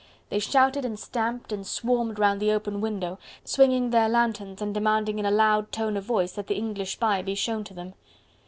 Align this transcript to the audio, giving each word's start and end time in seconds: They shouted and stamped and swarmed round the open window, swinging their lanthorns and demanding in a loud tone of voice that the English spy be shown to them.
They 0.29 0.39
shouted 0.39 0.83
and 0.83 0.97
stamped 0.97 1.51
and 1.51 1.63
swarmed 1.63 2.17
round 2.17 2.39
the 2.39 2.51
open 2.53 2.81
window, 2.81 3.19
swinging 3.43 3.91
their 3.91 4.09
lanthorns 4.09 4.59
and 4.59 4.73
demanding 4.73 5.19
in 5.19 5.27
a 5.27 5.31
loud 5.31 5.71
tone 5.71 5.95
of 5.95 6.05
voice 6.05 6.31
that 6.31 6.47
the 6.47 6.55
English 6.57 6.93
spy 6.93 7.21
be 7.21 7.35
shown 7.35 7.63
to 7.65 7.73
them. 7.75 7.93